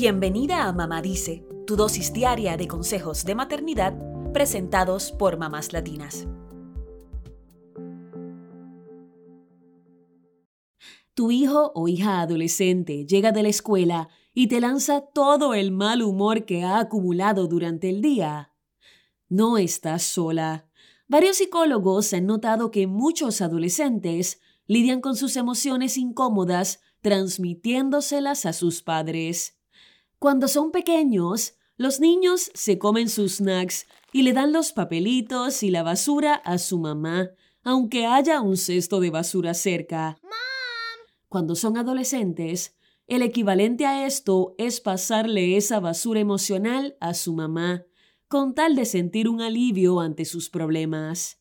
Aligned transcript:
Bienvenida 0.00 0.68
a 0.68 0.72
Mamá 0.72 1.02
Dice, 1.02 1.44
tu 1.66 1.74
dosis 1.74 2.12
diaria 2.12 2.56
de 2.56 2.68
consejos 2.68 3.24
de 3.24 3.34
maternidad 3.34 3.98
presentados 4.32 5.10
por 5.10 5.38
mamás 5.38 5.72
latinas. 5.72 6.28
Tu 11.14 11.32
hijo 11.32 11.72
o 11.74 11.88
hija 11.88 12.20
adolescente 12.20 13.06
llega 13.06 13.32
de 13.32 13.42
la 13.42 13.48
escuela 13.48 14.08
y 14.32 14.46
te 14.46 14.60
lanza 14.60 15.00
todo 15.00 15.52
el 15.52 15.72
mal 15.72 16.02
humor 16.02 16.44
que 16.44 16.62
ha 16.62 16.78
acumulado 16.78 17.48
durante 17.48 17.90
el 17.90 18.00
día. 18.00 18.52
No 19.28 19.58
estás 19.58 20.04
sola. 20.04 20.68
Varios 21.08 21.38
psicólogos 21.38 22.12
han 22.12 22.26
notado 22.26 22.70
que 22.70 22.86
muchos 22.86 23.40
adolescentes 23.40 24.40
lidian 24.68 25.00
con 25.00 25.16
sus 25.16 25.34
emociones 25.36 25.96
incómodas 25.98 26.82
transmitiéndoselas 27.00 28.46
a 28.46 28.52
sus 28.52 28.80
padres. 28.80 29.57
Cuando 30.18 30.48
son 30.48 30.72
pequeños, 30.72 31.54
los 31.76 32.00
niños 32.00 32.50
se 32.52 32.76
comen 32.76 33.08
sus 33.08 33.36
snacks 33.36 33.86
y 34.12 34.22
le 34.22 34.32
dan 34.32 34.52
los 34.52 34.72
papelitos 34.72 35.62
y 35.62 35.70
la 35.70 35.84
basura 35.84 36.34
a 36.34 36.58
su 36.58 36.80
mamá, 36.80 37.30
aunque 37.62 38.04
haya 38.04 38.40
un 38.40 38.56
cesto 38.56 38.98
de 38.98 39.10
basura 39.10 39.54
cerca. 39.54 40.18
Cuando 41.28 41.54
son 41.54 41.76
adolescentes, 41.76 42.76
el 43.06 43.22
equivalente 43.22 43.86
a 43.86 44.06
esto 44.06 44.56
es 44.58 44.80
pasarle 44.80 45.56
esa 45.56 45.78
basura 45.78 46.18
emocional 46.18 46.96
a 46.98 47.14
su 47.14 47.32
mamá, 47.32 47.84
con 48.26 48.56
tal 48.56 48.74
de 48.74 48.86
sentir 48.86 49.28
un 49.28 49.40
alivio 49.40 50.00
ante 50.00 50.24
sus 50.24 50.50
problemas. 50.50 51.40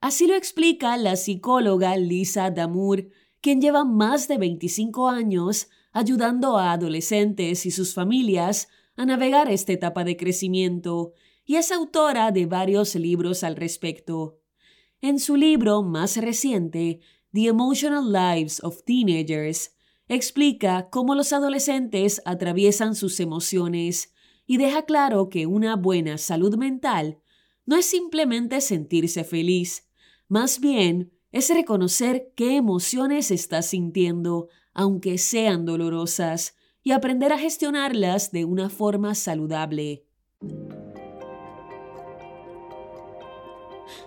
Así 0.00 0.28
lo 0.28 0.36
explica 0.36 0.96
la 0.96 1.16
psicóloga 1.16 1.96
Lisa 1.96 2.52
Damour, 2.52 3.08
quien 3.40 3.60
lleva 3.60 3.84
más 3.84 4.28
de 4.28 4.38
25 4.38 5.08
años 5.08 5.68
ayudando 5.96 6.58
a 6.58 6.72
adolescentes 6.72 7.64
y 7.64 7.70
sus 7.70 7.94
familias 7.94 8.68
a 8.96 9.06
navegar 9.06 9.50
esta 9.50 9.72
etapa 9.72 10.04
de 10.04 10.18
crecimiento, 10.18 11.14
y 11.46 11.56
es 11.56 11.72
autora 11.72 12.32
de 12.32 12.44
varios 12.44 12.94
libros 12.96 13.42
al 13.42 13.56
respecto. 13.56 14.38
En 15.00 15.18
su 15.18 15.36
libro 15.36 15.82
más 15.82 16.18
reciente, 16.18 17.00
The 17.32 17.46
Emotional 17.46 18.12
Lives 18.12 18.62
of 18.62 18.82
Teenagers, 18.84 19.74
explica 20.06 20.90
cómo 20.90 21.14
los 21.14 21.32
adolescentes 21.32 22.20
atraviesan 22.26 22.94
sus 22.94 23.18
emociones 23.18 24.12
y 24.46 24.58
deja 24.58 24.82
claro 24.82 25.30
que 25.30 25.46
una 25.46 25.76
buena 25.76 26.18
salud 26.18 26.56
mental 26.56 27.22
no 27.64 27.74
es 27.74 27.86
simplemente 27.86 28.60
sentirse 28.60 29.24
feliz, 29.24 29.88
más 30.28 30.60
bien 30.60 31.10
es 31.32 31.48
reconocer 31.48 32.34
qué 32.36 32.56
emociones 32.56 33.30
estás 33.30 33.66
sintiendo, 33.66 34.48
aunque 34.76 35.18
sean 35.18 35.64
dolorosas, 35.64 36.54
y 36.84 36.92
aprender 36.92 37.32
a 37.32 37.38
gestionarlas 37.38 38.30
de 38.30 38.44
una 38.44 38.70
forma 38.70 39.16
saludable. 39.16 40.04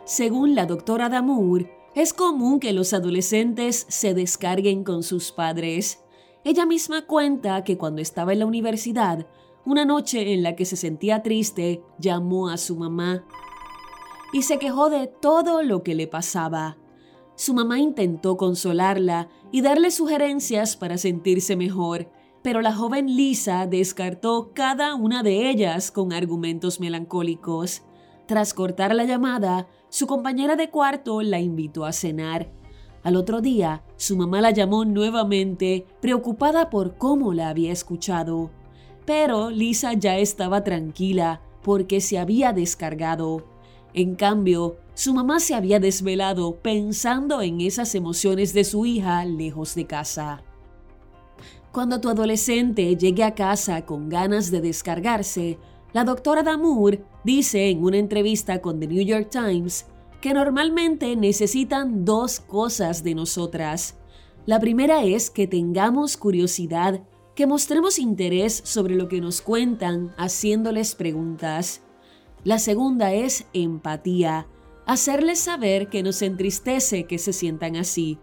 Según 0.06 0.56
la 0.56 0.66
doctora 0.66 1.10
Damour, 1.10 1.68
es 1.96 2.14
común 2.14 2.62
que 2.62 2.72
los 2.72 2.94
adolescentes 2.94 3.86
se 3.90 4.14
descarguen 4.14 4.86
con 4.86 5.04
sus 5.04 5.32
padres. 5.34 6.00
Ella 6.46 6.66
misma 6.66 7.06
cuenta 7.06 7.64
que 7.64 7.78
cuando 7.78 8.02
estaba 8.02 8.32
en 8.32 8.40
la 8.40 8.46
universidad, 8.46 9.28
una 9.66 9.84
noche 9.84 10.34
en 10.34 10.44
la 10.44 10.56
que 10.56 10.66
se 10.66 10.78
sentía 10.78 11.22
triste, 11.22 11.84
llamó 11.98 12.48
a 12.50 12.58
su 12.58 12.78
mamá 12.78 13.26
y 14.32 14.44
se 14.44 14.60
quejó 14.60 14.90
de 14.90 15.08
todo 15.08 15.64
lo 15.64 15.84
que 15.84 15.96
le 15.96 16.08
pasaba. 16.08 16.78
Su 17.36 17.54
mamá 17.54 17.80
intentó 17.80 18.38
consolarla 18.38 19.30
y 19.52 19.62
darle 19.62 19.92
sugerencias 19.92 20.76
para 20.76 20.98
sentirse 20.98 21.56
mejor, 21.56 22.12
pero 22.42 22.62
la 22.62 22.74
joven 22.74 23.16
Lisa 23.16 23.68
descartó 23.68 24.52
cada 24.54 24.96
una 24.96 25.24
de 25.24 25.50
ellas 25.50 25.92
con 25.92 26.14
argumentos 26.14 26.80
melancólicos. 26.80 27.84
Tras 28.28 28.54
cortar 28.54 28.94
la 28.96 29.04
llamada, 29.04 29.68
su 29.90 30.08
compañera 30.08 30.56
de 30.56 30.70
cuarto 30.70 31.22
la 31.22 31.40
invitó 31.40 31.86
a 31.86 31.92
cenar. 31.92 32.52
Al 33.04 33.16
otro 33.16 33.42
día, 33.42 33.84
su 33.96 34.16
mamá 34.18 34.42
la 34.42 34.52
llamó 34.52 34.86
nuevamente, 34.86 35.86
preocupada 36.02 36.70
por 36.70 36.98
cómo 36.98 37.34
la 37.34 37.50
había 37.50 37.72
escuchado. 37.72 38.52
Pero 39.06 39.50
Lisa 39.50 39.94
ya 39.94 40.18
estaba 40.18 40.64
tranquila 40.64 41.42
porque 41.64 42.02
se 42.02 42.20
había 42.20 42.54
descargado. 42.54 43.49
En 43.94 44.16
cambio, 44.16 44.78
su 44.94 45.14
mamá 45.14 45.40
se 45.40 45.56
había 45.56 45.80
desvelado 45.80 46.56
pensando 46.58 47.42
en 47.42 47.62
esas 47.62 47.96
emociones 47.96 48.54
de 48.54 48.64
su 48.64 48.86
hija 48.86 49.24
lejos 49.26 49.76
de 49.76 49.88
casa. 49.88 50.44
Cuando 51.72 52.02
tu 52.02 52.10
adolescente 52.10 52.96
llegue 52.96 53.24
a 53.24 53.36
casa 53.36 53.86
con 53.86 54.10
ganas 54.10 54.52
de 54.52 54.62
descargarse, 54.62 55.58
la 55.94 56.04
doctora 56.04 56.44
Damour 56.44 57.00
dice 57.24 57.70
en 57.70 57.84
una 57.84 57.98
entrevista 57.98 58.62
con 58.62 58.80
The 58.80 58.88
New 58.88 59.04
York 59.04 59.30
Times 59.32 59.86
que 60.22 60.34
normalmente 60.34 61.16
necesitan 61.16 62.06
dos 62.06 62.40
cosas 62.40 63.04
de 63.04 63.16
nosotras. 63.16 63.96
La 64.46 64.60
primera 64.60 65.04
es 65.04 65.30
que 65.30 65.48
tengamos 65.48 66.18
curiosidad, 66.18 67.02
que 67.36 67.48
mostremos 67.48 68.00
interés 68.00 68.62
sobre 68.66 68.96
lo 68.96 69.08
que 69.08 69.22
nos 69.22 69.42
cuentan 69.42 70.14
haciéndoles 70.18 70.96
preguntas. 70.96 71.82
La 72.44 72.58
segunda 72.58 73.14
es 73.14 73.46
empatía, 73.54 74.48
hacerles 74.86 75.40
saber 75.40 75.90
que 75.90 76.04
nos 76.04 76.22
entristece 76.22 77.04
que 77.04 77.18
se 77.18 77.34
sientan 77.34 77.76
así. 77.76 78.18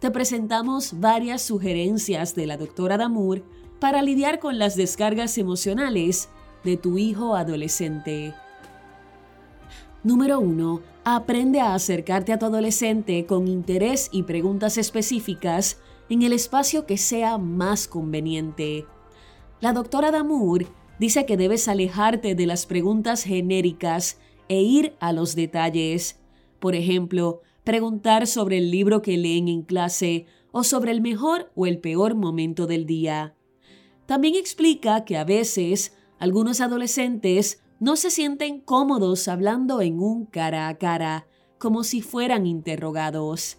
Te 0.00 0.10
presentamos 0.10 1.00
varias 1.00 1.40
sugerencias 1.40 2.34
de 2.34 2.46
la 2.46 2.58
doctora 2.58 2.98
Damour 2.98 3.42
para 3.80 4.02
lidiar 4.02 4.38
con 4.38 4.58
las 4.58 4.76
descargas 4.76 5.38
emocionales 5.38 6.28
de 6.62 6.76
tu 6.76 6.98
hijo 6.98 7.36
adolescente. 7.36 8.34
Número 10.02 10.40
1. 10.40 10.82
Aprende 11.04 11.60
a 11.60 11.74
acercarte 11.74 12.34
a 12.34 12.38
tu 12.38 12.44
adolescente 12.44 13.24
con 13.24 13.48
interés 13.48 14.10
y 14.12 14.24
preguntas 14.24 14.76
específicas 14.76 15.78
en 16.10 16.20
el 16.20 16.34
espacio 16.34 16.84
que 16.84 16.98
sea 16.98 17.38
más 17.38 17.88
conveniente. 17.88 18.84
La 19.60 19.72
doctora 19.72 20.10
Damour 20.10 20.66
dice 20.98 21.26
que 21.26 21.36
debes 21.36 21.68
alejarte 21.68 22.34
de 22.34 22.46
las 22.46 22.66
preguntas 22.66 23.24
genéricas 23.24 24.18
e 24.48 24.62
ir 24.62 24.94
a 25.00 25.12
los 25.12 25.34
detalles. 25.34 26.20
Por 26.60 26.74
ejemplo, 26.74 27.42
preguntar 27.64 28.26
sobre 28.26 28.58
el 28.58 28.70
libro 28.70 29.02
que 29.02 29.16
leen 29.16 29.48
en 29.48 29.62
clase 29.62 30.26
o 30.52 30.64
sobre 30.64 30.92
el 30.92 31.00
mejor 31.00 31.50
o 31.54 31.66
el 31.66 31.78
peor 31.78 32.14
momento 32.14 32.66
del 32.66 32.86
día. 32.86 33.34
También 34.06 34.34
explica 34.34 35.04
que 35.04 35.16
a 35.16 35.24
veces 35.24 35.96
algunos 36.18 36.60
adolescentes 36.60 37.62
no 37.80 37.96
se 37.96 38.10
sienten 38.10 38.60
cómodos 38.60 39.28
hablando 39.28 39.80
en 39.80 39.98
un 39.98 40.26
cara 40.26 40.68
a 40.68 40.78
cara, 40.78 41.26
como 41.58 41.84
si 41.84 42.02
fueran 42.02 42.46
interrogados. 42.46 43.58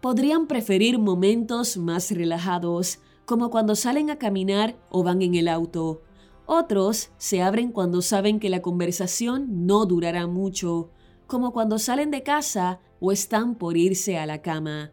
Podrían 0.00 0.46
preferir 0.46 0.98
momentos 0.98 1.76
más 1.76 2.10
relajados, 2.10 3.00
como 3.24 3.50
cuando 3.50 3.74
salen 3.74 4.10
a 4.10 4.18
caminar 4.18 4.76
o 4.90 5.02
van 5.02 5.22
en 5.22 5.34
el 5.34 5.48
auto, 5.48 6.02
otros 6.46 7.10
se 7.18 7.42
abren 7.42 7.72
cuando 7.72 8.02
saben 8.02 8.40
que 8.40 8.50
la 8.50 8.62
conversación 8.62 9.66
no 9.66 9.86
durará 9.86 10.26
mucho, 10.26 10.90
como 11.26 11.52
cuando 11.52 11.78
salen 11.78 12.10
de 12.10 12.22
casa 12.22 12.80
o 13.00 13.12
están 13.12 13.54
por 13.54 13.76
irse 13.76 14.18
a 14.18 14.26
la 14.26 14.42
cama. 14.42 14.92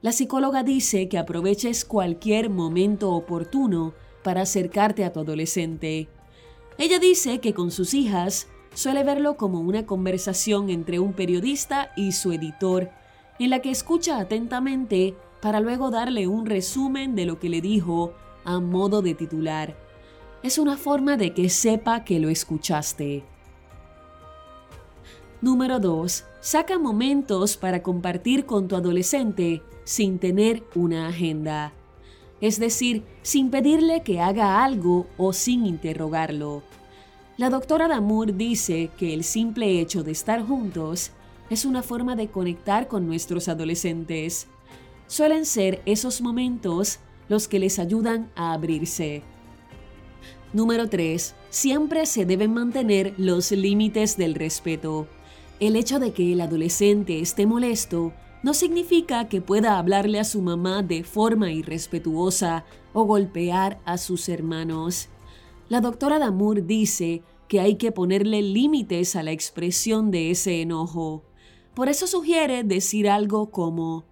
La 0.00 0.12
psicóloga 0.12 0.64
dice 0.64 1.08
que 1.08 1.18
aproveches 1.18 1.84
cualquier 1.84 2.50
momento 2.50 3.12
oportuno 3.12 3.94
para 4.24 4.42
acercarte 4.42 5.04
a 5.04 5.12
tu 5.12 5.20
adolescente. 5.20 6.08
Ella 6.78 6.98
dice 6.98 7.38
que 7.38 7.54
con 7.54 7.70
sus 7.70 7.94
hijas 7.94 8.48
suele 8.74 9.04
verlo 9.04 9.36
como 9.36 9.60
una 9.60 9.86
conversación 9.86 10.70
entre 10.70 10.98
un 10.98 11.12
periodista 11.12 11.92
y 11.96 12.12
su 12.12 12.32
editor, 12.32 12.90
en 13.38 13.50
la 13.50 13.60
que 13.60 13.70
escucha 13.70 14.18
atentamente 14.18 15.14
para 15.40 15.60
luego 15.60 15.90
darle 15.90 16.26
un 16.26 16.46
resumen 16.46 17.14
de 17.14 17.26
lo 17.26 17.38
que 17.38 17.48
le 17.48 17.60
dijo 17.60 18.14
a 18.44 18.58
modo 18.58 19.02
de 19.02 19.14
titular 19.14 19.76
es 20.42 20.58
una 20.58 20.76
forma 20.76 21.16
de 21.16 21.34
que 21.34 21.48
sepa 21.48 22.04
que 22.04 22.18
lo 22.18 22.28
escuchaste. 22.28 23.24
Número 25.40 25.80
2. 25.80 26.24
Saca 26.40 26.78
momentos 26.78 27.56
para 27.56 27.82
compartir 27.82 28.46
con 28.46 28.68
tu 28.68 28.76
adolescente 28.76 29.62
sin 29.84 30.18
tener 30.18 30.62
una 30.74 31.08
agenda. 31.08 31.72
Es 32.40 32.58
decir, 32.58 33.04
sin 33.22 33.50
pedirle 33.50 34.02
que 34.02 34.20
haga 34.20 34.64
algo 34.64 35.06
o 35.16 35.32
sin 35.32 35.66
interrogarlo. 35.66 36.62
La 37.36 37.50
doctora 37.50 37.88
Damour 37.88 38.36
dice 38.36 38.90
que 38.98 39.14
el 39.14 39.24
simple 39.24 39.80
hecho 39.80 40.02
de 40.02 40.12
estar 40.12 40.42
juntos 40.44 41.12
es 41.50 41.64
una 41.64 41.82
forma 41.82 42.16
de 42.16 42.28
conectar 42.28 42.88
con 42.88 43.06
nuestros 43.06 43.48
adolescentes. 43.48 44.48
Suelen 45.06 45.44
ser 45.44 45.82
esos 45.86 46.20
momentos 46.20 46.98
los 47.28 47.48
que 47.48 47.58
les 47.58 47.78
ayudan 47.78 48.30
a 48.34 48.52
abrirse. 48.52 49.22
Número 50.52 50.86
3. 50.86 51.34
Siempre 51.48 52.04
se 52.04 52.26
deben 52.26 52.52
mantener 52.52 53.14
los 53.16 53.52
límites 53.52 54.18
del 54.18 54.34
respeto. 54.34 55.06
El 55.60 55.76
hecho 55.76 55.98
de 55.98 56.12
que 56.12 56.34
el 56.34 56.42
adolescente 56.42 57.20
esté 57.20 57.46
molesto 57.46 58.12
no 58.42 58.52
significa 58.52 59.28
que 59.28 59.40
pueda 59.40 59.78
hablarle 59.78 60.20
a 60.20 60.24
su 60.24 60.42
mamá 60.42 60.82
de 60.82 61.04
forma 61.04 61.50
irrespetuosa 61.52 62.66
o 62.92 63.04
golpear 63.04 63.80
a 63.86 63.96
sus 63.96 64.28
hermanos. 64.28 65.08
La 65.70 65.80
doctora 65.80 66.18
Damour 66.18 66.66
dice 66.66 67.22
que 67.48 67.60
hay 67.60 67.76
que 67.76 67.90
ponerle 67.90 68.42
límites 68.42 69.16
a 69.16 69.22
la 69.22 69.32
expresión 69.32 70.10
de 70.10 70.30
ese 70.30 70.60
enojo. 70.60 71.24
Por 71.72 71.88
eso 71.88 72.06
sugiere 72.06 72.62
decir 72.62 73.08
algo 73.08 73.50
como, 73.50 74.04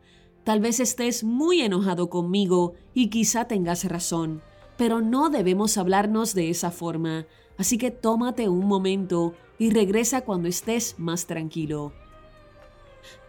tal 0.44 0.60
vez 0.60 0.80
estés 0.80 1.22
muy 1.22 1.60
enojado 1.60 2.08
conmigo 2.08 2.72
y 2.94 3.10
quizá 3.10 3.46
tengas 3.46 3.84
razón, 3.84 4.40
pero 4.80 5.02
no 5.02 5.28
debemos 5.28 5.76
hablarnos 5.76 6.32
de 6.32 6.48
esa 6.48 6.70
forma, 6.70 7.26
así 7.58 7.76
que 7.76 7.90
tómate 7.90 8.48
un 8.48 8.66
momento 8.66 9.34
y 9.58 9.68
regresa 9.68 10.22
cuando 10.22 10.48
estés 10.48 10.94
más 10.96 11.26
tranquilo. 11.26 11.92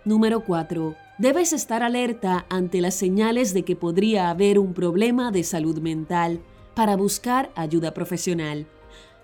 Número 0.06 0.46
4. 0.46 0.96
Debes 1.18 1.52
estar 1.52 1.84
alerta 1.84 2.46
ante 2.48 2.80
las 2.80 2.96
señales 2.96 3.54
de 3.54 3.64
que 3.64 3.76
podría 3.76 4.30
haber 4.30 4.60
un 4.60 4.74
problema 4.74 5.30
de 5.30 5.44
salud 5.44 5.80
mental 5.80 6.40
para 6.74 6.96
buscar 6.96 7.52
ayuda 7.56 7.94
profesional. 7.94 8.66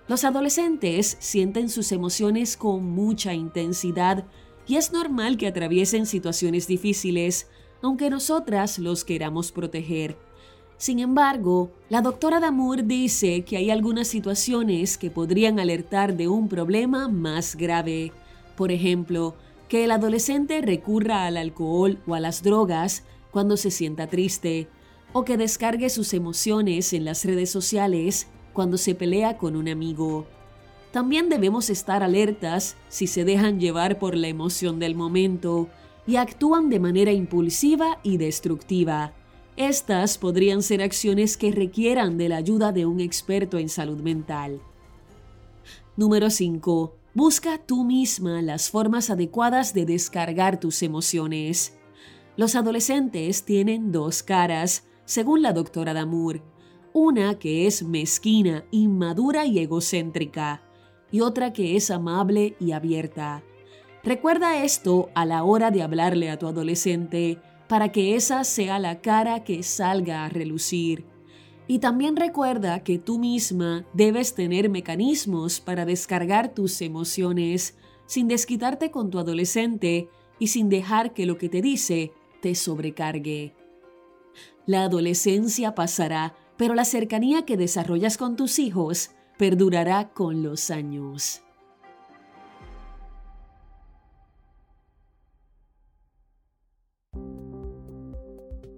Los 0.09 0.25
adolescentes 0.25 1.15
sienten 1.21 1.69
sus 1.69 1.93
emociones 1.93 2.57
con 2.57 2.83
mucha 2.83 3.35
intensidad 3.35 4.25
y 4.67 4.75
es 4.75 4.91
normal 4.91 5.37
que 5.37 5.47
atraviesen 5.47 6.05
situaciones 6.05 6.67
difíciles, 6.67 7.47
aunque 7.81 8.09
nosotras 8.09 8.79
los 8.79 9.05
queramos 9.05 9.53
proteger. 9.53 10.26
Sin 10.77 10.99
embargo, 10.99 11.71
la 11.89 12.01
doctora 12.01 12.39
Damour 12.39 12.83
dice 12.83 13.43
que 13.43 13.57
hay 13.57 13.71
algunas 13.71 14.07
situaciones 14.07 14.97
que 14.97 15.09
podrían 15.09 15.59
alertar 15.59 16.15
de 16.15 16.27
un 16.27 16.47
problema 16.47 17.07
más 17.07 17.55
grave. 17.55 18.11
Por 18.55 18.71
ejemplo, 18.71 19.35
que 19.69 19.83
el 19.85 19.91
adolescente 19.91 20.61
recurra 20.61 21.25
al 21.25 21.37
alcohol 21.37 21.99
o 22.05 22.13
a 22.13 22.19
las 22.19 22.43
drogas 22.43 23.03
cuando 23.31 23.57
se 23.57 23.71
sienta 23.71 24.07
triste, 24.07 24.67
o 25.13 25.25
que 25.25 25.37
descargue 25.37 25.89
sus 25.89 26.13
emociones 26.13 26.93
en 26.93 27.05
las 27.05 27.25
redes 27.25 27.49
sociales 27.49 28.27
cuando 28.53 28.77
se 28.77 28.93
pelea 28.93 29.37
con 29.37 29.55
un 29.55 29.67
amigo. 29.67 30.27
También 30.91 31.27
debemos 31.27 31.69
estar 31.69 32.03
alertas 32.03 32.75
si 32.87 33.07
se 33.07 33.25
dejan 33.25 33.59
llevar 33.59 33.99
por 33.99 34.15
la 34.15 34.27
emoción 34.27 34.79
del 34.79 34.95
momento 34.95 35.69
y 36.05 36.15
actúan 36.15 36.69
de 36.69 36.79
manera 36.79 37.11
impulsiva 37.11 37.99
y 38.03 38.17
destructiva. 38.17 39.13
Estas 39.57 40.19
podrían 40.19 40.61
ser 40.61 40.83
acciones 40.83 41.35
que 41.35 41.51
requieran 41.51 42.19
de 42.19 42.29
la 42.29 42.37
ayuda 42.37 42.71
de 42.71 42.85
un 42.85 42.99
experto 42.99 43.57
en 43.57 43.69
salud 43.69 43.99
mental. 44.01 44.61
Número 45.95 46.29
5. 46.29 46.95
Busca 47.15 47.57
tú 47.57 47.83
misma 47.83 48.43
las 48.43 48.69
formas 48.69 49.09
adecuadas 49.09 49.73
de 49.73 49.87
descargar 49.87 50.59
tus 50.59 50.83
emociones. 50.83 51.75
Los 52.35 52.55
adolescentes 52.55 53.45
tienen 53.45 53.91
dos 53.91 54.21
caras, 54.21 54.85
según 55.05 55.41
la 55.41 55.53
doctora 55.53 55.95
Damour. 55.95 56.43
Una 56.93 57.39
que 57.39 57.65
es 57.65 57.81
mezquina, 57.81 58.63
inmadura 58.69 59.47
y 59.47 59.57
egocéntrica, 59.57 60.61
y 61.11 61.21
otra 61.21 61.51
que 61.51 61.75
es 61.75 61.89
amable 61.89 62.55
y 62.59 62.73
abierta. 62.73 63.43
Recuerda 64.03 64.63
esto 64.63 65.09
a 65.15 65.25
la 65.25 65.43
hora 65.43 65.71
de 65.71 65.81
hablarle 65.81 66.29
a 66.29 66.37
tu 66.37 66.45
adolescente 66.45 67.39
para 67.67 67.91
que 67.91 68.15
esa 68.15 68.43
sea 68.43 68.79
la 68.79 69.01
cara 69.01 69.43
que 69.43 69.63
salga 69.63 70.25
a 70.25 70.29
relucir. 70.29 71.05
Y 71.67 71.79
también 71.79 72.15
recuerda 72.15 72.83
que 72.83 72.97
tú 72.97 73.19
misma 73.19 73.85
debes 73.93 74.35
tener 74.35 74.69
mecanismos 74.69 75.59
para 75.59 75.85
descargar 75.85 76.53
tus 76.53 76.81
emociones 76.81 77.75
sin 78.05 78.29
desquitarte 78.29 78.89
con 78.89 79.09
tu 79.09 79.19
adolescente 79.19 80.09
y 80.39 80.47
sin 80.47 80.69
dejar 80.69 81.13
que 81.13 81.25
lo 81.25 81.37
que 81.37 81.49
te 81.49 81.61
dice 81.61 82.13
te 82.41 82.55
sobrecargue. 82.55 83.53
La 84.65 84.83
adolescencia 84.83 85.75
pasará, 85.75 86.35
pero 86.55 86.73
la 86.73 86.85
cercanía 86.85 87.45
que 87.45 87.57
desarrollas 87.57 88.17
con 88.17 88.35
tus 88.35 88.59
hijos 88.59 89.11
perdurará 89.37 90.09
con 90.13 90.43
los 90.43 90.71
años. 90.71 91.43